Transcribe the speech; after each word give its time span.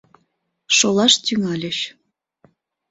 Шолаш 0.77 1.13
тӱҥальыч. 1.25 1.77